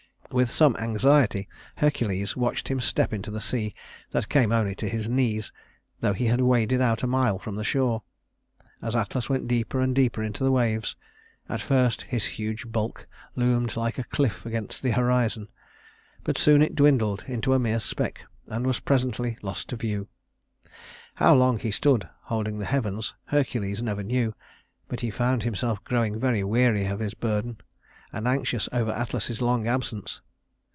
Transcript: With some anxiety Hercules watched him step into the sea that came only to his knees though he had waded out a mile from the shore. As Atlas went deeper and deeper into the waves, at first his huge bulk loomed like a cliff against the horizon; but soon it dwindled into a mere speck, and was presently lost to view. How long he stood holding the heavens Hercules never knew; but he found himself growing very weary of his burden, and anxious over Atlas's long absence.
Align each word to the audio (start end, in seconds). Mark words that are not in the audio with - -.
With 0.33 0.49
some 0.49 0.77
anxiety 0.77 1.49
Hercules 1.75 2.37
watched 2.37 2.69
him 2.69 2.79
step 2.79 3.11
into 3.11 3.31
the 3.31 3.41
sea 3.41 3.75
that 4.11 4.29
came 4.29 4.53
only 4.53 4.73
to 4.75 4.87
his 4.87 5.09
knees 5.09 5.51
though 5.99 6.13
he 6.13 6.27
had 6.27 6.39
waded 6.39 6.79
out 6.79 7.03
a 7.03 7.05
mile 7.07 7.37
from 7.37 7.57
the 7.57 7.65
shore. 7.65 8.03
As 8.81 8.95
Atlas 8.95 9.29
went 9.29 9.49
deeper 9.49 9.81
and 9.81 9.93
deeper 9.93 10.23
into 10.23 10.45
the 10.45 10.51
waves, 10.53 10.95
at 11.49 11.59
first 11.59 12.03
his 12.03 12.23
huge 12.23 12.63
bulk 12.71 13.07
loomed 13.35 13.75
like 13.75 13.97
a 13.97 14.05
cliff 14.05 14.45
against 14.45 14.81
the 14.83 14.91
horizon; 14.91 15.49
but 16.23 16.37
soon 16.37 16.61
it 16.61 16.75
dwindled 16.75 17.25
into 17.27 17.53
a 17.53 17.59
mere 17.59 17.81
speck, 17.81 18.21
and 18.47 18.65
was 18.65 18.79
presently 18.79 19.37
lost 19.41 19.67
to 19.67 19.75
view. 19.75 20.07
How 21.15 21.35
long 21.35 21.59
he 21.59 21.71
stood 21.71 22.07
holding 22.27 22.57
the 22.57 22.65
heavens 22.71 23.13
Hercules 23.25 23.81
never 23.83 24.01
knew; 24.01 24.33
but 24.87 25.01
he 25.01 25.11
found 25.11 25.43
himself 25.43 25.83
growing 25.83 26.17
very 26.21 26.41
weary 26.41 26.85
of 26.85 26.99
his 27.01 27.15
burden, 27.15 27.57
and 28.13 28.27
anxious 28.27 28.67
over 28.73 28.91
Atlas's 28.91 29.41
long 29.41 29.69
absence. 29.69 30.19